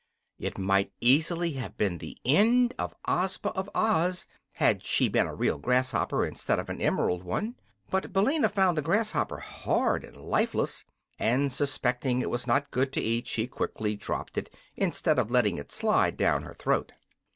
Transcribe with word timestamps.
It 0.39 0.57
might 0.57 0.91
easily 0.99 1.51
have 1.51 1.77
been 1.77 1.99
the 1.99 2.17
end 2.25 2.73
of 2.79 2.95
Ozma 3.07 3.51
of 3.51 3.69
Oz, 3.75 4.25
had 4.53 4.83
she 4.83 5.07
been 5.07 5.27
a 5.27 5.35
real 5.35 5.59
grasshopper 5.59 6.25
instead 6.25 6.57
of 6.57 6.71
an 6.71 6.81
emerald 6.81 7.21
one. 7.23 7.53
But 7.91 8.11
Billina 8.11 8.49
found 8.49 8.75
the 8.75 8.81
grasshopper 8.81 9.37
hard 9.37 10.03
and 10.03 10.17
lifeless, 10.17 10.85
and 11.19 11.53
suspecting 11.53 12.19
it 12.19 12.31
was 12.31 12.47
not 12.47 12.71
good 12.71 12.91
to 12.93 12.99
eat 12.99 13.27
she 13.27 13.45
quickly 13.45 13.95
dropped 13.95 14.39
it 14.39 14.51
instead 14.75 15.19
of 15.19 15.29
letting 15.29 15.59
it 15.59 15.71
slide 15.71 16.17
down 16.17 16.41
her 16.41 16.55
throat. 16.55 16.93